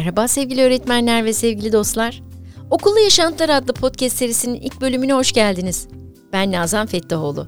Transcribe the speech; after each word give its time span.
Merhaba 0.00 0.28
sevgili 0.28 0.62
öğretmenler 0.62 1.24
ve 1.24 1.32
sevgili 1.32 1.72
dostlar. 1.72 2.22
Okullu 2.70 2.98
Yaşantılar 2.98 3.48
adlı 3.48 3.72
podcast 3.72 4.16
serisinin 4.16 4.60
ilk 4.60 4.80
bölümüne 4.80 5.12
hoş 5.12 5.32
geldiniz. 5.32 5.88
Ben 6.32 6.52
Nazan 6.52 6.86
Fettahoğlu. 6.86 7.46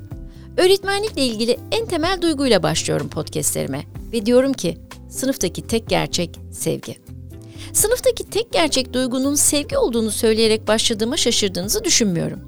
Öğretmenlikle 0.57 1.27
ilgili 1.27 1.59
en 1.71 1.87
temel 1.87 2.23
duyguyla 2.23 2.63
başlıyorum 2.63 3.09
podcastlerime 3.09 3.83
ve 4.13 4.27
diyorum 4.27 4.53
ki 4.53 4.79
sınıftaki 5.09 5.67
tek 5.67 5.89
gerçek 5.89 6.41
sevgi. 6.51 6.97
Sınıftaki 7.73 8.31
tek 8.31 8.53
gerçek 8.53 8.93
duygunun 8.93 9.35
sevgi 9.35 9.79
olduğunu 9.79 10.11
söyleyerek 10.11 10.69
başladığıma 10.69 11.17
şaşırdığınızı 11.17 11.85
düşünmüyorum. 11.85 12.41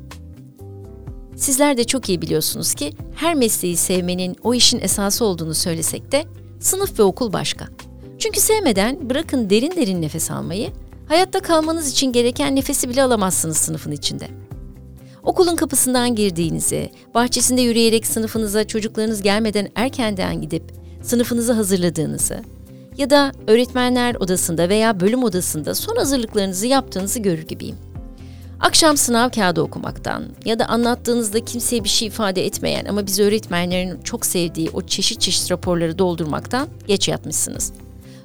Sizler 1.36 1.76
de 1.76 1.84
çok 1.84 2.08
iyi 2.08 2.22
biliyorsunuz 2.22 2.74
ki 2.74 2.92
her 3.16 3.34
mesleği 3.34 3.76
sevmenin 3.76 4.36
o 4.42 4.54
işin 4.54 4.80
esası 4.80 5.24
olduğunu 5.24 5.54
söylesek 5.54 6.12
de 6.12 6.24
sınıf 6.60 6.98
ve 6.98 7.02
okul 7.02 7.32
başka. 7.32 7.68
Çünkü 8.24 8.40
sevmeden 8.40 9.10
bırakın 9.10 9.50
derin 9.50 9.70
derin 9.70 10.02
nefes 10.02 10.30
almayı, 10.30 10.70
hayatta 11.08 11.40
kalmanız 11.40 11.90
için 11.90 12.12
gereken 12.12 12.56
nefesi 12.56 12.88
bile 12.88 13.02
alamazsınız 13.02 13.56
sınıfın 13.56 13.92
içinde. 13.92 14.28
Okulun 15.22 15.56
kapısından 15.56 16.14
girdiğinizi, 16.14 16.90
bahçesinde 17.14 17.60
yürüyerek 17.60 18.06
sınıfınıza 18.06 18.66
çocuklarınız 18.66 19.22
gelmeden 19.22 19.68
erkenden 19.74 20.40
gidip 20.40 20.62
sınıfınızı 21.02 21.52
hazırladığınızı 21.52 22.42
ya 22.98 23.10
da 23.10 23.32
öğretmenler 23.46 24.14
odasında 24.14 24.68
veya 24.68 25.00
bölüm 25.00 25.24
odasında 25.24 25.74
son 25.74 25.96
hazırlıklarınızı 25.96 26.66
yaptığınızı 26.66 27.18
görür 27.18 27.46
gibiyim. 27.46 27.76
Akşam 28.60 28.96
sınav 28.96 29.30
kağıdı 29.30 29.62
okumaktan 29.62 30.24
ya 30.44 30.58
da 30.58 30.66
anlattığınızda 30.66 31.44
kimseye 31.44 31.84
bir 31.84 31.88
şey 31.88 32.08
ifade 32.08 32.46
etmeyen 32.46 32.84
ama 32.84 33.06
biz 33.06 33.20
öğretmenlerin 33.20 34.02
çok 34.02 34.26
sevdiği 34.26 34.70
o 34.72 34.82
çeşit 34.82 35.20
çeşit 35.20 35.50
raporları 35.50 35.98
doldurmaktan 35.98 36.68
geç 36.86 37.08
yatmışsınız. 37.08 37.72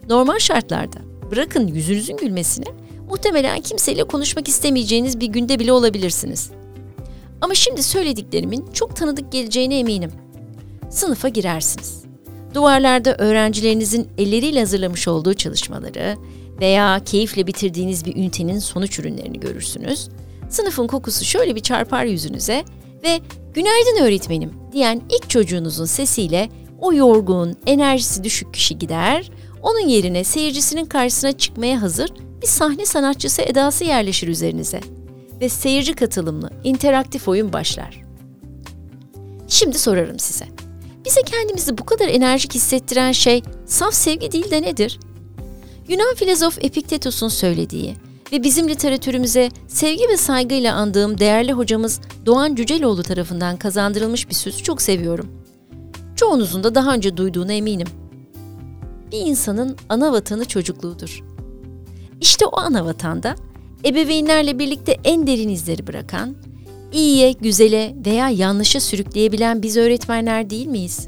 Normal 0.09 0.39
şartlarda 0.39 0.97
bırakın 1.31 1.67
yüzünüzün 1.67 2.17
gülmesine 2.17 2.65
muhtemelen 3.09 3.61
kimseyle 3.61 4.03
konuşmak 4.03 4.47
istemeyeceğiniz 4.47 5.19
bir 5.19 5.27
günde 5.27 5.59
bile 5.59 5.71
olabilirsiniz. 5.71 6.51
Ama 7.41 7.55
şimdi 7.55 7.83
söylediklerimin 7.83 8.65
çok 8.73 8.95
tanıdık 8.95 9.31
geleceğine 9.31 9.79
eminim. 9.79 10.11
Sınıfa 10.89 11.29
girersiniz. 11.29 12.03
Duvarlarda 12.53 13.15
öğrencilerinizin 13.15 14.07
elleriyle 14.17 14.59
hazırlamış 14.59 15.07
olduğu 15.07 15.33
çalışmaları 15.33 16.17
veya 16.61 17.01
keyifle 17.05 17.47
bitirdiğiniz 17.47 18.05
bir 18.05 18.15
ünitenin 18.15 18.59
sonuç 18.59 18.99
ürünlerini 18.99 19.39
görürsünüz. 19.39 20.09
Sınıfın 20.49 20.87
kokusu 20.87 21.25
şöyle 21.25 21.55
bir 21.55 21.61
çarpar 21.61 22.05
yüzünüze 22.05 22.63
ve 23.03 23.19
"Günaydın 23.53 24.03
öğretmenim." 24.03 24.53
diyen 24.71 25.01
ilk 25.09 25.29
çocuğunuzun 25.29 25.85
sesiyle 25.85 26.49
o 26.81 26.93
yorgun, 26.93 27.55
enerjisi 27.65 28.23
düşük 28.23 28.53
kişi 28.53 28.77
gider 28.77 29.31
onun 29.61 29.87
yerine 29.87 30.23
seyircisinin 30.23 30.85
karşısına 30.85 31.31
çıkmaya 31.31 31.81
hazır 31.81 32.13
bir 32.41 32.47
sahne 32.47 32.85
sanatçısı 32.85 33.41
edası 33.41 33.83
yerleşir 33.83 34.27
üzerinize 34.27 34.81
ve 35.41 35.49
seyirci 35.49 35.93
katılımlı 35.93 36.49
interaktif 36.63 37.27
oyun 37.27 37.53
başlar. 37.53 38.01
Şimdi 39.47 39.79
sorarım 39.79 40.19
size. 40.19 40.45
Bize 41.05 41.21
kendimizi 41.21 41.77
bu 41.77 41.85
kadar 41.85 42.07
enerjik 42.07 42.55
hissettiren 42.55 43.11
şey 43.11 43.43
saf 43.65 43.93
sevgi 43.93 44.31
değil 44.31 44.51
de 44.51 44.61
nedir? 44.61 44.99
Yunan 45.87 46.15
filozof 46.15 46.57
Epiktetos'un 46.61 47.27
söylediği 47.27 47.95
ve 48.31 48.43
bizim 48.43 48.69
literatürümüze 48.69 49.49
sevgi 49.67 50.09
ve 50.09 50.17
saygıyla 50.17 50.75
andığım 50.75 51.17
değerli 51.17 51.53
hocamız 51.53 52.01
Doğan 52.25 52.55
Cüceloğlu 52.55 53.03
tarafından 53.03 53.57
kazandırılmış 53.57 54.29
bir 54.29 54.35
sözü 54.35 54.63
çok 54.63 54.81
seviyorum. 54.81 55.31
Çoğunuzun 56.15 56.63
da 56.63 56.75
daha 56.75 56.93
önce 56.93 57.17
duyduğuna 57.17 57.53
eminim 57.53 57.87
bir 59.11 59.19
insanın 59.19 59.77
ana 59.89 60.11
vatanı 60.11 60.45
çocukluğudur. 60.45 61.23
İşte 62.21 62.45
o 62.45 62.59
ana 62.59 62.85
vatanda 62.85 63.35
ebeveynlerle 63.85 64.59
birlikte 64.59 64.97
en 65.03 65.27
derin 65.27 65.49
izleri 65.49 65.87
bırakan, 65.87 66.35
iyiye, 66.93 67.31
güzele 67.31 67.95
veya 68.05 68.29
yanlışa 68.29 68.79
sürükleyebilen 68.79 69.61
biz 69.61 69.77
öğretmenler 69.77 70.49
değil 70.49 70.67
miyiz? 70.67 71.07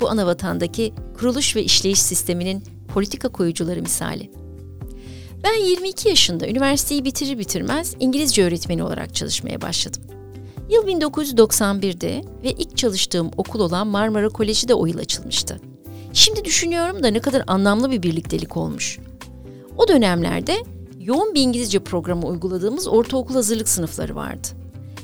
Bu 0.00 0.10
ana 0.10 0.26
vatandaki 0.26 0.92
kuruluş 1.18 1.56
ve 1.56 1.64
işleyiş 1.64 2.02
sisteminin 2.02 2.62
politika 2.88 3.28
koyucuları 3.28 3.82
misali. 3.82 4.30
Ben 5.44 5.64
22 5.64 6.08
yaşında 6.08 6.48
üniversiteyi 6.48 7.04
bitirir 7.04 7.38
bitirmez 7.38 7.94
İngilizce 8.00 8.44
öğretmeni 8.44 8.82
olarak 8.82 9.14
çalışmaya 9.14 9.60
başladım. 9.62 10.02
Yıl 10.70 10.86
1991'de 10.86 12.22
ve 12.44 12.52
ilk 12.52 12.76
çalıştığım 12.76 13.30
okul 13.36 13.60
olan 13.60 13.86
Marmara 13.86 14.28
Koleji 14.28 14.68
de 14.68 14.74
o 14.74 14.86
yıl 14.86 14.98
açılmıştı. 14.98 15.60
Şimdi 16.16 16.44
düşünüyorum 16.44 17.02
da 17.02 17.08
ne 17.08 17.20
kadar 17.20 17.42
anlamlı 17.46 17.90
bir 17.90 18.02
birliktelik 18.02 18.56
olmuş. 18.56 18.98
O 19.76 19.88
dönemlerde 19.88 20.56
yoğun 21.00 21.34
bir 21.34 21.40
İngilizce 21.40 21.78
programı 21.78 22.26
uyguladığımız 22.26 22.88
ortaokul 22.88 23.34
hazırlık 23.34 23.68
sınıfları 23.68 24.16
vardı. 24.16 24.48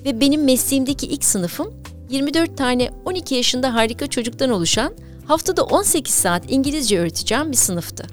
Ve 0.04 0.20
benim 0.20 0.44
mesleğimdeki 0.44 1.06
ilk 1.06 1.24
sınıfım 1.24 1.74
24 2.10 2.56
tane 2.56 2.90
12 3.04 3.34
yaşında 3.34 3.74
harika 3.74 4.06
çocuktan 4.06 4.50
oluşan 4.50 4.94
haftada 5.26 5.64
18 5.64 6.14
saat 6.14 6.52
İngilizce 6.52 6.98
öğreteceğim 6.98 7.52
bir 7.52 7.56
sınıftı. 7.56 8.04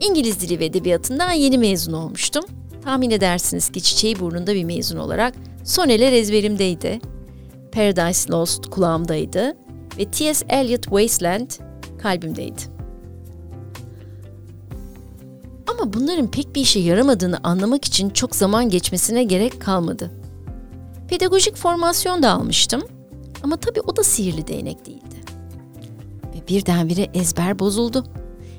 İngiliz 0.00 0.40
dili 0.40 0.60
ve 0.60 0.64
edebiyatından 0.64 1.32
yeni 1.32 1.58
mezun 1.58 1.92
olmuştum. 1.92 2.44
Tahmin 2.84 3.10
edersiniz 3.10 3.72
ki 3.72 3.82
çiçeği 3.82 4.20
burnunda 4.20 4.54
bir 4.54 4.64
mezun 4.64 4.98
olarak 4.98 5.34
soneler 5.64 6.12
ezberimdeydi. 6.12 7.00
Paradise 7.72 8.32
Lost 8.32 8.66
kulağımdaydı 8.66 9.56
ve 9.98 10.04
T.S. 10.04 10.46
Eliot 10.48 10.82
Wasteland 10.82 11.50
kalbimdeydi. 12.02 12.60
Ama 15.66 15.92
bunların 15.92 16.30
pek 16.30 16.54
bir 16.54 16.60
işe 16.60 16.80
yaramadığını 16.80 17.38
anlamak 17.42 17.84
için 17.84 18.10
çok 18.10 18.36
zaman 18.36 18.68
geçmesine 18.68 19.24
gerek 19.24 19.60
kalmadı. 19.60 20.10
Pedagojik 21.08 21.56
formasyon 21.56 22.22
da 22.22 22.30
almıştım 22.30 22.82
ama 23.42 23.56
tabii 23.56 23.80
o 23.80 23.96
da 23.96 24.02
sihirli 24.02 24.46
değnek 24.46 24.86
değildi. 24.86 25.16
Ve 26.34 26.48
birdenbire 26.48 27.10
ezber 27.14 27.58
bozuldu. 27.58 28.04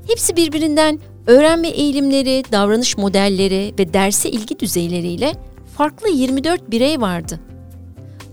Hepsi 0.07 0.35
birbirinden 0.35 1.00
öğrenme 1.28 1.68
eğilimleri, 1.68 2.44
davranış 2.51 2.97
modelleri 2.97 3.74
ve 3.80 3.94
derse 3.94 4.31
ilgi 4.31 4.59
düzeyleriyle 4.59 5.35
farklı 5.78 6.09
24 6.09 6.72
birey 6.72 7.01
vardı. 7.01 7.40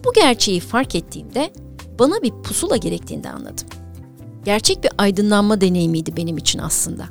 Bu 0.05 0.13
gerçeği 0.13 0.61
fark 0.61 0.95
ettiğimde 0.95 1.51
bana 1.99 2.23
bir 2.23 2.31
pusula 2.31 2.77
gerektiğini 2.77 3.31
anladım 3.31 3.67
gerçek 4.49 4.85
bir 4.85 4.91
aydınlanma 4.99 5.61
deneyimiydi 5.61 6.17
benim 6.17 6.37
için 6.37 6.59
aslında. 6.59 7.05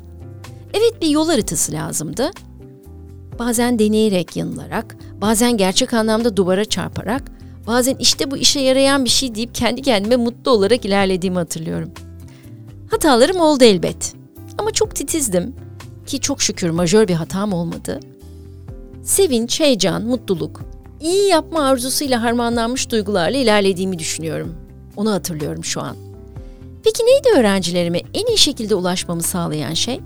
Evet 0.74 1.02
bir 1.02 1.08
yol 1.08 1.28
haritası 1.28 1.72
lazımdı. 1.72 2.32
Bazen 3.40 3.80
deneyerek 3.80 4.36
yanılarak, 4.36 4.98
bazen 5.22 5.58
gerçek 5.58 5.94
anlamda 5.94 6.38
duvara 6.38 6.66
çarparak, 6.66 7.32
bazen 7.68 7.96
işte 8.00 8.32
bu 8.32 8.38
işe 8.38 8.60
yarayan 8.60 9.06
bir 9.06 9.10
şey 9.10 9.36
deyip 9.36 9.56
kendi 9.56 9.82
kendime 9.82 10.16
mutlu 10.16 10.52
olarak 10.52 10.86
ilerlediğimi 10.86 11.38
hatırlıyorum. 11.38 11.92
Hatalarım 12.92 13.40
oldu 13.40 13.64
elbet. 13.64 14.14
Ama 14.58 14.72
çok 14.72 14.96
titizdim 14.96 15.56
ki 16.06 16.20
çok 16.20 16.42
şükür 16.42 16.70
majör 16.70 17.08
bir 17.08 17.16
hatam 17.16 17.54
olmadı. 17.54 18.00
Sevinç, 19.04 19.60
heyecan, 19.60 20.04
mutluluk, 20.04 20.62
iyi 21.02 21.30
yapma 21.30 21.64
arzusuyla 21.64 22.24
harmanlanmış 22.24 22.92
duygularla 22.92 23.38
ilerlediğimi 23.38 24.00
düşünüyorum. 24.00 24.56
Onu 24.96 25.12
hatırlıyorum 25.12 25.64
şu 25.64 25.82
an. 25.82 26.07
Peki 26.88 27.04
neydi 27.04 27.40
öğrencilerime 27.40 28.02
en 28.14 28.26
iyi 28.26 28.38
şekilde 28.38 28.76
ulaşmamı 28.76 29.22
sağlayan 29.22 29.74
şey? 29.74 30.00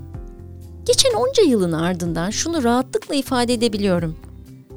Geçen 0.86 1.14
onca 1.14 1.44
yılın 1.44 1.72
ardından 1.72 2.30
şunu 2.30 2.64
rahatlıkla 2.64 3.16
ifade 3.16 3.54
edebiliyorum. 3.54 4.16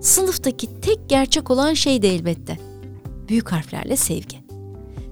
Sınıftaki 0.00 0.80
tek 0.80 1.08
gerçek 1.08 1.50
olan 1.50 1.74
şey 1.74 2.02
de 2.02 2.14
elbette. 2.14 2.58
Büyük 3.28 3.52
harflerle 3.52 3.96
sevgi. 3.96 4.36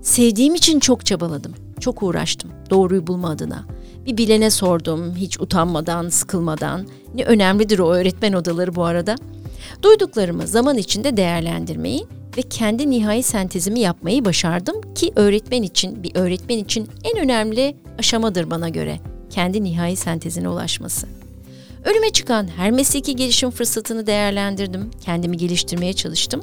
Sevdiğim 0.03 0.55
için 0.55 0.81
çok 0.81 1.07
çabaladım, 1.07 1.55
çok 1.81 2.03
uğraştım 2.03 2.51
doğruyu 2.71 3.07
bulma 3.07 3.31
adına. 3.31 3.65
Bir 4.07 4.17
bilene 4.17 4.51
sordum, 4.51 5.17
hiç 5.17 5.41
utanmadan, 5.41 6.09
sıkılmadan. 6.09 6.87
Ne 7.15 7.25
önemlidir 7.25 7.79
o 7.79 7.93
öğretmen 7.93 8.33
odaları 8.33 8.75
bu 8.75 8.85
arada. 8.85 9.17
Duyduklarımı 9.83 10.47
zaman 10.47 10.79
içinde 10.79 11.17
değerlendirmeyi 11.17 12.07
ve 12.37 12.43
kendi 12.43 12.91
nihai 12.91 13.23
sentezimi 13.23 13.81
yapmayı 13.81 14.25
başardım 14.25 14.95
ki 14.95 15.13
öğretmen 15.17 15.63
için, 15.63 16.03
bir 16.03 16.15
öğretmen 16.15 16.59
için 16.59 16.89
en 17.05 17.19
önemli 17.19 17.77
aşamadır 17.99 18.51
bana 18.51 18.69
göre 18.69 19.01
kendi 19.31 19.65
nihai 19.65 19.97
sentezine 19.97 20.49
ulaşması. 20.49 21.07
Önüme 21.85 22.11
çıkan 22.11 22.49
her 22.57 22.71
mesleki 22.71 23.17
gelişim 23.17 23.51
fırsatını 23.51 24.07
değerlendirdim, 24.07 24.91
kendimi 25.05 25.37
geliştirmeye 25.37 25.93
çalıştım 25.93 26.43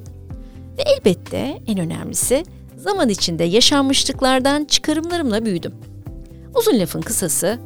ve 0.78 0.82
elbette 0.82 1.62
en 1.68 1.80
önemlisi 1.80 2.44
zaman 2.78 3.10
içinde 3.10 3.44
yaşanmışlıklardan 3.44 4.66
çıkarımlarımla 4.66 5.46
büyüdüm. 5.46 5.74
Uzun 6.56 6.80
lafın 6.80 7.02
kısası, 7.02 7.60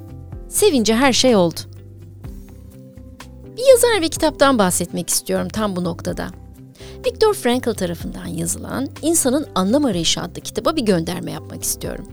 sevince 0.49 0.95
her 0.95 1.13
şey 1.13 1.35
oldu. 1.35 1.59
Bir 3.57 3.69
yazar 3.69 4.01
ve 4.01 4.09
kitaptan 4.09 4.57
bahsetmek 4.57 5.09
istiyorum 5.09 5.47
tam 5.53 5.75
bu 5.75 5.83
noktada. 5.83 6.42
Viktor 7.05 7.33
Frankl 7.33 7.73
tarafından 7.73 8.25
yazılan 8.25 8.89
İnsanın 9.01 9.47
Anlam 9.55 9.85
Arayışı 9.85 10.21
adlı 10.21 10.41
kitaba 10.41 10.75
bir 10.75 10.81
gönderme 10.81 11.31
yapmak 11.31 11.63
istiyorum. 11.63 12.07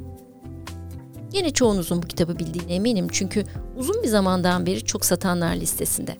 Yine 1.33 1.51
çoğunuzun 1.51 2.03
bu 2.03 2.07
kitabı 2.07 2.39
bildiğine 2.39 2.75
eminim 2.75 3.09
çünkü 3.13 3.45
uzun 3.77 4.03
bir 4.03 4.09
zamandan 4.09 4.67
beri 4.67 4.85
çok 4.85 5.05
satanlar 5.05 5.57
listesinde. 5.57 6.17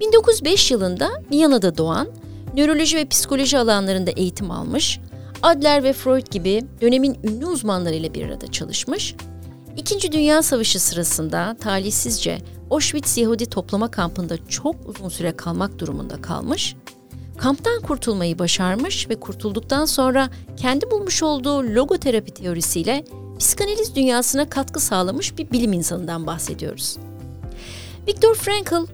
1905 0.00 0.70
yılında 0.70 1.10
Viyana'da 1.30 1.78
doğan, 1.78 2.08
nöroloji 2.54 2.96
ve 2.96 3.08
psikoloji 3.08 3.58
alanlarında 3.58 4.10
eğitim 4.10 4.50
almış, 4.50 5.00
Adler 5.42 5.84
ve 5.84 5.92
Freud 5.92 6.26
gibi 6.30 6.62
dönemin 6.80 7.18
ünlü 7.24 7.46
uzmanlarıyla 7.46 8.14
bir 8.14 8.26
arada 8.26 8.46
çalışmış, 8.46 9.14
İkinci 9.76 10.12
Dünya 10.12 10.42
Savaşı 10.42 10.80
sırasında 10.80 11.56
talihsizce 11.60 12.38
Auschwitz 12.70 13.18
Yahudi 13.18 13.46
toplama 13.46 13.90
kampında 13.90 14.46
çok 14.48 14.76
uzun 14.88 15.08
süre 15.08 15.36
kalmak 15.36 15.78
durumunda 15.78 16.22
kalmış, 16.22 16.76
kamptan 17.38 17.80
kurtulmayı 17.80 18.38
başarmış 18.38 19.10
ve 19.10 19.20
kurtulduktan 19.20 19.84
sonra 19.84 20.30
kendi 20.56 20.90
bulmuş 20.90 21.22
olduğu 21.22 21.62
logoterapi 21.62 22.34
teorisiyle 22.34 23.04
psikanaliz 23.38 23.94
dünyasına 23.94 24.48
katkı 24.48 24.80
sağlamış 24.80 25.38
bir 25.38 25.50
bilim 25.50 25.72
insanından 25.72 26.26
bahsediyoruz. 26.26 26.96
Viktor 28.08 28.34
Frankl 28.34 28.92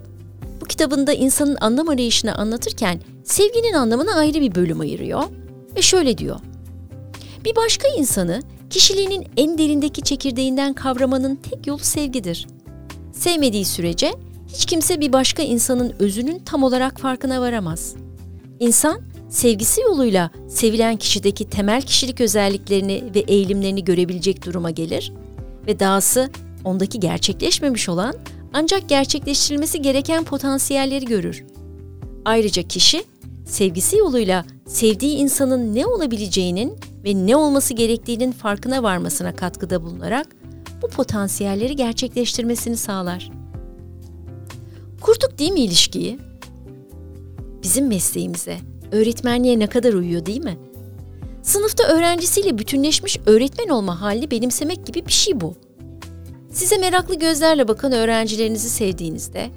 bu 0.61 0.65
kitabında 0.65 1.13
insanın 1.13 1.57
anlam 1.61 1.89
arayışını 1.89 2.35
anlatırken 2.35 2.99
sevginin 3.23 3.73
anlamına 3.73 4.15
ayrı 4.15 4.41
bir 4.41 4.55
bölüm 4.55 4.79
ayırıyor 4.79 5.23
ve 5.75 5.81
şöyle 5.81 6.17
diyor. 6.17 6.39
Bir 7.45 7.55
başka 7.55 7.87
insanı 7.87 8.41
kişiliğinin 8.69 9.27
en 9.37 9.57
derindeki 9.57 10.01
çekirdeğinden 10.01 10.73
kavramanın 10.73 11.35
tek 11.35 11.67
yolu 11.67 11.83
sevgidir. 11.83 12.47
Sevmediği 13.13 13.65
sürece 13.65 14.13
hiç 14.47 14.65
kimse 14.65 14.99
bir 14.99 15.13
başka 15.13 15.43
insanın 15.43 15.93
özünün 15.99 16.39
tam 16.39 16.63
olarak 16.63 16.99
farkına 16.99 17.41
varamaz. 17.41 17.95
İnsan 18.63 19.01
sevgisi 19.29 19.81
yoluyla 19.81 20.31
sevilen 20.47 20.95
kişideki 20.95 21.49
temel 21.49 21.81
kişilik 21.81 22.21
özelliklerini 22.21 23.03
ve 23.15 23.19
eğilimlerini 23.19 23.83
görebilecek 23.83 24.45
duruma 24.45 24.71
gelir 24.71 25.13
ve 25.67 25.79
dahası 25.79 26.29
ondaki 26.63 26.99
gerçekleşmemiş 26.99 27.89
olan 27.89 28.15
ancak 28.53 28.89
gerçekleştirilmesi 28.89 29.81
gereken 29.81 30.23
potansiyelleri 30.23 31.05
görür. 31.05 31.43
Ayrıca 32.25 32.63
kişi 32.63 33.03
sevgisi 33.45 33.97
yoluyla 33.97 34.45
sevdiği 34.67 35.17
insanın 35.17 35.75
ne 35.75 35.85
olabileceğinin 35.85 36.73
ve 37.05 37.15
ne 37.15 37.35
olması 37.35 37.73
gerektiğinin 37.73 38.31
farkına 38.31 38.83
varmasına 38.83 39.35
katkıda 39.35 39.83
bulunarak 39.83 40.27
bu 40.81 40.87
potansiyelleri 40.87 41.75
gerçekleştirmesini 41.75 42.77
sağlar. 42.77 43.31
Kurduk 45.01 45.39
değil 45.39 45.51
mi 45.51 45.59
ilişkiyi? 45.59 46.19
Bizim 47.63 47.87
mesleğimize, 47.87 48.57
öğretmenliğe 48.91 49.59
ne 49.59 49.67
kadar 49.67 49.93
uyuyor 49.93 50.25
değil 50.25 50.43
mi? 50.43 50.57
Sınıfta 51.41 51.83
öğrencisiyle 51.83 52.57
bütünleşmiş 52.57 53.19
öğretmen 53.25 53.69
olma 53.69 54.01
halini 54.01 54.31
benimsemek 54.31 54.85
gibi 54.85 55.05
bir 55.05 55.11
şey 55.11 55.41
bu. 55.41 55.55
Size 56.51 56.77
meraklı 56.77 57.15
gözlerle 57.19 57.67
bakan 57.67 57.91
öğrencilerinizi 57.91 58.69
sevdiğinizde, 58.69 59.49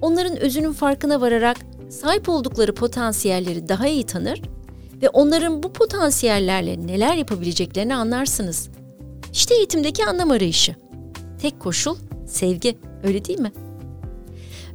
onların 0.00 0.36
özünün 0.36 0.72
farkına 0.72 1.20
vararak 1.20 1.56
sahip 1.88 2.28
oldukları 2.28 2.74
potansiyelleri 2.74 3.68
daha 3.68 3.88
iyi 3.88 4.06
tanır 4.06 4.42
ve 5.02 5.08
onların 5.08 5.62
bu 5.62 5.72
potansiyellerle 5.72 6.86
neler 6.86 7.16
yapabileceklerini 7.16 7.94
anlarsınız. 7.94 8.68
İşte 9.32 9.54
eğitimdeki 9.54 10.04
anlam 10.04 10.30
arayışı. 10.30 10.74
Tek 11.42 11.60
koşul 11.60 11.96
sevgi, 12.26 12.78
öyle 13.02 13.24
değil 13.24 13.40
mi? 13.40 13.52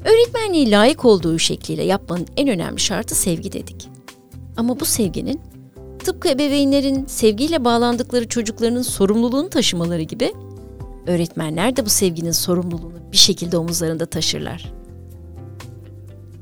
Öğretmenliği 0.05 0.71
layık 0.71 1.05
olduğu 1.05 1.39
şekliyle 1.39 1.83
yapmanın 1.83 2.27
en 2.37 2.47
önemli 2.47 2.79
şartı 2.79 3.15
sevgi 3.15 3.51
dedik. 3.51 3.89
Ama 4.57 4.79
bu 4.79 4.85
sevginin 4.85 5.41
tıpkı 5.99 6.29
ebeveynlerin 6.29 7.05
sevgiyle 7.05 7.65
bağlandıkları 7.65 8.27
çocuklarının 8.27 8.81
sorumluluğunu 8.81 9.49
taşımaları 9.49 10.01
gibi 10.01 10.33
öğretmenler 11.07 11.75
de 11.75 11.85
bu 11.85 11.89
sevginin 11.89 12.31
sorumluluğunu 12.31 13.11
bir 13.11 13.17
şekilde 13.17 13.57
omuzlarında 13.57 14.05
taşırlar. 14.05 14.73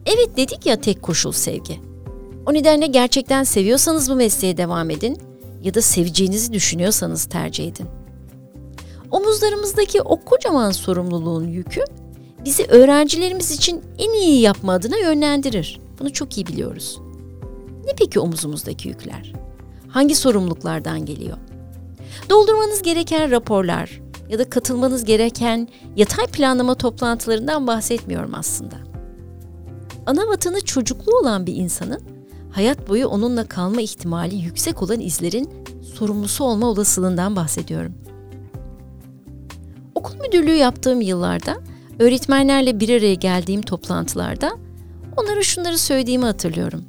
Evet 0.06 0.38
dedik 0.38 0.66
ya 0.66 0.82
tek 0.82 1.02
koşul 1.02 1.32
sevgi. 1.32 1.80
O 2.46 2.54
nedenle 2.54 2.88
gerçekten 2.88 3.44
seviyorsanız 3.44 4.10
bu 4.10 4.16
mesleğe 4.16 4.58
devam 4.58 4.90
edin 4.90 5.18
ya 5.64 5.74
da 5.74 5.82
seveceğinizi 5.82 6.54
düşünüyorsanız 6.54 7.26
tercih 7.26 7.68
edin. 7.68 7.88
Omuzlarımızdaki 9.12 10.02
o 10.02 10.26
kocaman 10.26 10.72
sorumluluğun 10.72 11.48
yükü 11.48 11.82
bizi 12.46 12.66
öğrencilerimiz 12.66 13.52
için 13.52 13.82
en 13.98 14.14
iyi 14.14 14.42
yapma 14.42 14.74
adına 14.74 14.98
yönlendirir. 14.98 15.80
Bunu 16.00 16.14
çok 16.14 16.38
iyi 16.38 16.48
biliyoruz. 16.48 17.00
Ne 17.86 17.92
peki 17.98 18.20
omuzumuzdaki 18.20 18.88
yükler? 18.88 19.34
Hangi 19.88 20.16
sorumluluklardan 20.16 21.06
geliyor? 21.06 21.38
Doldurmanız 22.30 22.82
gereken 22.82 23.32
raporlar 23.32 24.02
ya 24.30 24.40
da 24.40 24.50
katılmanız 24.50 25.04
gereken 25.04 25.68
yatay 25.96 26.28
planlama 26.28 26.76
toplantılarından 26.76 27.68
bahsetmiyorum 27.68 28.36
aslında. 28.36 28.76
Ana 30.06 30.28
vatanı 30.28 30.62
çocuklu 30.62 31.18
olan 31.18 31.46
bir 31.46 31.56
insanın 31.56 32.02
hayat 32.52 32.90
boyu 32.90 33.08
onunla 33.08 33.48
kalma 33.48 33.82
ihtimali 33.82 34.36
yüksek 34.36 34.82
olan 34.82 35.00
izlerin 35.00 35.50
sorumlusu 35.94 36.44
olma 36.44 36.68
olasılığından 36.68 37.36
bahsediyorum. 37.36 37.94
Okul 39.96 40.16
müdürlüğü 40.16 40.56
yaptığım 40.56 41.02
yıllarda 41.02 41.58
öğretmenlerle 42.00 42.80
bir 42.80 42.90
araya 42.90 43.14
geldiğim 43.14 43.62
toplantılarda 43.62 44.52
onlara 45.18 45.44
şunları 45.44 45.78
söylediğimi 45.78 46.26
hatırlıyorum. 46.26 46.86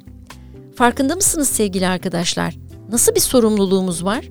Farkında 0.75 1.15
mısınız 1.15 1.49
sevgili 1.49 1.87
arkadaşlar? 1.87 2.57
Nasıl 2.91 3.15
bir 3.15 3.19
sorumluluğumuz 3.19 4.05
var? 4.05 4.29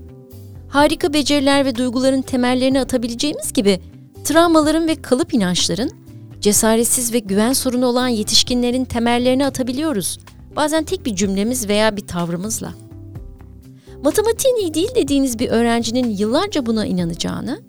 Harika 0.69 1.13
beceriler 1.13 1.65
ve 1.65 1.75
duyguların 1.75 2.23
temellerini 2.23 2.81
atabileceğimiz 2.81 3.53
gibi 3.53 3.81
travmaların 4.25 4.89
ve 4.89 5.03
kalıp 5.03 5.35
inançların, 5.35 5.91
cesaretsiz 6.41 7.13
ve 7.13 7.19
güven 7.19 7.53
sorunu 7.53 7.87
olan 7.87 8.09
yetişkinlerin 8.09 8.85
temellerini 8.85 9.47
atabiliyoruz. 9.47 10.19
Bazen 10.57 10.85
tek 10.85 11.07
bir 11.07 11.17
cümlemiz 11.17 11.69
veya 11.69 11.97
bir 11.97 12.07
tavrımızla. 12.07 12.75
Matematiğin 14.03 14.57
iyi 14.57 14.75
değil 14.75 14.95
dediğiniz 14.95 15.39
bir 15.39 15.49
öğrencinin 15.49 16.11
yıllarca 16.11 16.67
buna 16.67 16.87
inanacağını, 16.87 17.61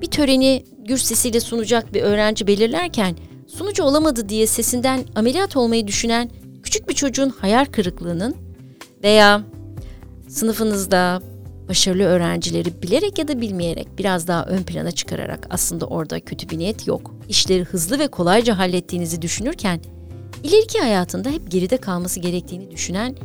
bir 0.00 0.06
töreni 0.06 0.64
gür 0.78 0.98
sesiyle 0.98 1.40
sunacak 1.40 1.94
bir 1.94 2.02
öğrenci 2.02 2.46
belirlerken 2.46 3.16
sunucu 3.46 3.82
olamadı 3.82 4.28
diye 4.28 4.46
sesinden 4.46 5.04
ameliyat 5.14 5.56
olmayı 5.56 5.86
düşünen 5.86 6.30
küçük 6.62 6.88
bir 6.88 6.94
çocuğun 6.94 7.30
hayal 7.30 7.64
kırıklığının 7.64 8.36
veya 9.04 9.42
sınıfınızda 10.28 11.22
başarılı 11.68 12.02
öğrencileri 12.02 12.82
bilerek 12.82 13.18
ya 13.18 13.28
da 13.28 13.40
bilmeyerek 13.40 13.88
biraz 13.98 14.28
daha 14.28 14.44
ön 14.44 14.62
plana 14.62 14.90
çıkararak 14.90 15.46
aslında 15.50 15.86
orada 15.86 16.20
kötü 16.20 16.48
bir 16.50 16.58
niyet 16.58 16.86
yok. 16.86 17.14
İşleri 17.28 17.64
hızlı 17.64 17.98
ve 17.98 18.08
kolayca 18.08 18.58
hallettiğinizi 18.58 19.22
düşünürken 19.22 19.80
ileriki 20.42 20.78
hayatında 20.78 21.30
hep 21.30 21.50
geride 21.50 21.76
kalması 21.76 22.20
gerektiğini 22.20 22.70
düşünen 22.70 23.16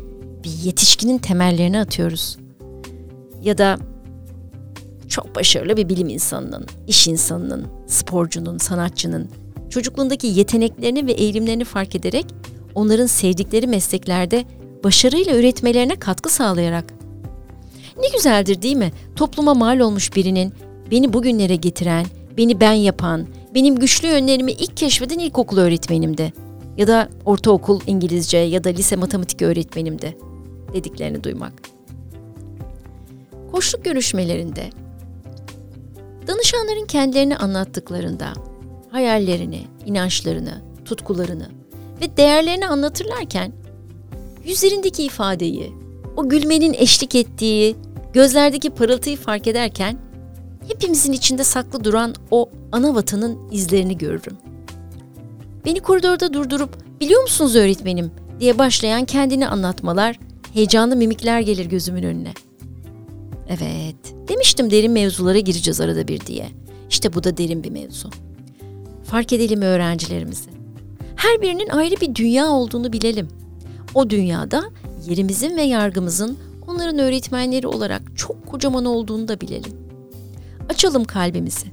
bir 0.44 0.50
yetişkinin 0.50 1.18
temellerini 1.18 1.80
atıyoruz. 1.80 2.38
Ya 3.42 3.58
da 3.58 3.78
çok 5.10 5.36
başarılı 5.36 5.78
bir 5.78 5.90
bilim 5.90 6.10
insanının, 6.10 6.66
iş 6.88 7.08
insanının, 7.08 7.68
sporcunun, 7.88 8.58
sanatçının 8.58 9.30
çocukluğundaki 9.70 10.28
yeteneklerini 10.28 11.08
ve 11.08 11.12
eğilimlerini 11.12 11.64
fark 11.64 11.96
ederek 11.96 12.26
onların 12.76 13.06
sevdikleri 13.06 13.68
mesleklerde 13.68 14.46
başarıyla 14.84 15.36
üretmelerine 15.36 15.96
katkı 15.96 16.30
sağlayarak. 16.30 16.94
Ne 17.98 18.10
güzeldir 18.16 18.62
değil 18.62 18.76
mi? 18.76 18.92
Topluma 19.16 19.54
mal 19.54 19.80
olmuş 19.80 20.16
birinin 20.16 20.54
beni 20.92 21.14
bugünlere 21.14 21.56
getiren, 21.56 22.06
beni 22.38 22.62
ben 22.62 22.74
yapan, 22.74 23.28
benim 23.56 23.76
güçlü 23.76 24.08
yönlerimi 24.08 24.52
ilk 24.52 24.78
keşfeden 24.78 25.20
ilkokul 25.20 25.58
öğretmenimdi. 25.58 26.34
Ya 26.78 26.88
da 26.88 27.10
ortaokul 27.26 27.82
İngilizce 27.88 28.38
ya 28.38 28.64
da 28.64 28.70
lise 28.70 28.96
matematik 28.96 29.42
öğretmenimdi 29.42 30.18
dediklerini 30.74 31.24
duymak. 31.24 31.54
Koçluk 33.52 33.86
görüşmelerinde 33.86 34.70
danışanların 36.28 36.86
kendilerini 36.86 37.38
anlattıklarında 37.38 38.34
hayallerini, 38.92 39.62
inançlarını, 39.86 40.62
tutkularını 40.86 41.50
ve 42.02 42.18
değerlerini 42.18 42.68
anlatırlarken 42.68 43.54
yüzlerindeki 44.46 45.04
ifadeyi, 45.04 45.74
o 46.18 46.30
gülmenin 46.30 46.74
eşlik 46.74 47.16
ettiği, 47.16 47.76
gözlerdeki 48.14 48.70
parıltıyı 48.70 49.18
fark 49.18 49.48
ederken 49.48 49.98
hepimizin 50.68 51.12
içinde 51.12 51.44
saklı 51.44 51.84
duran 51.84 52.16
o 52.32 52.50
ana 52.72 52.96
vatanın 52.96 53.52
izlerini 53.52 53.98
görürüm. 53.98 54.38
Beni 55.66 55.80
koridorda 55.80 56.34
durdurup 56.34 57.00
biliyor 57.00 57.22
musunuz 57.22 57.56
öğretmenim 57.56 58.12
diye 58.40 58.58
başlayan 58.58 59.06
kendini 59.06 59.48
anlatmalar, 59.48 60.20
heyecanlı 60.54 60.96
mimikler 60.96 61.40
gelir 61.40 61.66
gözümün 61.66 62.04
önüne. 62.04 62.34
Evet, 63.50 63.96
demiştim 64.28 64.72
derin 64.72 64.92
mevzulara 64.92 65.40
gireceğiz 65.40 65.82
arada 65.82 66.08
bir 66.08 66.20
diye. 66.20 66.50
İşte 66.90 67.14
bu 67.14 67.24
da 67.24 67.38
derin 67.38 67.64
bir 67.64 67.72
mevzu. 67.72 68.10
Fark 69.04 69.34
edelim 69.34 69.62
öğrencilerimizi. 69.62 70.50
Her 71.16 71.42
birinin 71.42 71.70
ayrı 71.70 72.02
bir 72.02 72.16
dünya 72.16 72.48
olduğunu 72.48 72.94
bilelim. 72.94 73.28
O 73.96 74.10
dünyada 74.10 74.64
yerimizin 75.10 75.58
ve 75.58 75.62
yargımızın 75.62 76.38
onların 76.68 77.00
öğretmenleri 77.00 77.68
olarak 77.68 78.02
çok 78.16 78.48
kocaman 78.48 78.86
olduğunu 78.86 79.28
da 79.28 79.42
bilelim. 79.42 79.74
Açalım 80.70 81.04
kalbimizi. 81.04 81.68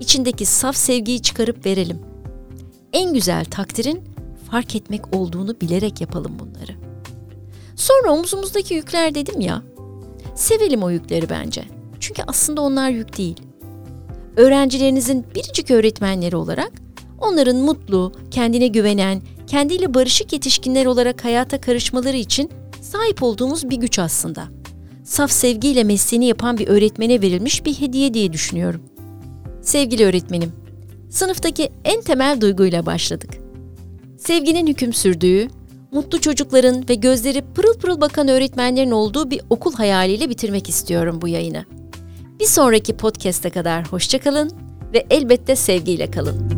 İçindeki 0.00 0.46
saf 0.46 0.76
sevgiyi 0.76 1.22
çıkarıp 1.22 1.66
verelim. 1.66 1.98
En 2.92 3.14
güzel 3.14 3.44
takdirin 3.44 4.00
fark 4.50 4.76
etmek 4.76 5.16
olduğunu 5.16 5.60
bilerek 5.60 6.00
yapalım 6.00 6.32
bunları. 6.38 6.72
Sonra 7.76 8.12
omzumuzdaki 8.12 8.74
yükler 8.74 9.14
dedim 9.14 9.40
ya. 9.40 9.62
Sevelim 10.36 10.82
o 10.82 10.90
yükleri 10.90 11.28
bence. 11.30 11.64
Çünkü 12.00 12.22
aslında 12.26 12.60
onlar 12.60 12.90
yük 12.90 13.18
değil. 13.18 13.36
Öğrencilerinizin 14.36 15.26
biricik 15.34 15.70
öğretmenleri 15.70 16.36
olarak 16.36 16.72
onların 17.18 17.56
mutlu, 17.56 18.12
kendine 18.30 18.66
güvenen, 18.66 19.22
kendiyle 19.46 19.94
barışık 19.94 20.32
yetişkinler 20.32 20.86
olarak 20.86 21.24
hayata 21.24 21.60
karışmaları 21.60 22.16
için 22.16 22.50
sahip 22.80 23.22
olduğumuz 23.22 23.70
bir 23.70 23.76
güç 23.76 23.98
aslında. 23.98 24.44
Saf 25.04 25.30
sevgiyle 25.30 25.84
mesleğini 25.84 26.26
yapan 26.26 26.58
bir 26.58 26.68
öğretmene 26.68 27.22
verilmiş 27.22 27.64
bir 27.64 27.80
hediye 27.80 28.14
diye 28.14 28.32
düşünüyorum. 28.32 28.82
Sevgili 29.62 30.04
öğretmenim, 30.04 30.52
sınıftaki 31.10 31.70
en 31.84 32.00
temel 32.00 32.40
duyguyla 32.40 32.86
başladık. 32.86 33.30
Sevginin 34.18 34.66
hüküm 34.66 34.92
sürdüğü, 34.92 35.48
mutlu 35.96 36.20
çocukların 36.20 36.88
ve 36.88 36.94
gözleri 36.94 37.42
pırıl 37.54 37.74
pırıl 37.74 38.00
bakan 38.00 38.28
öğretmenlerin 38.28 38.90
olduğu 38.90 39.30
bir 39.30 39.40
okul 39.50 39.72
hayaliyle 39.72 40.30
bitirmek 40.30 40.68
istiyorum 40.68 41.18
bu 41.22 41.28
yayını. 41.28 41.64
Bir 42.40 42.46
sonraki 42.46 42.96
podcast'e 42.96 43.50
kadar 43.50 43.86
hoşçakalın 43.86 44.50
ve 44.94 45.06
elbette 45.10 45.56
sevgiyle 45.56 46.10
kalın. 46.10 46.55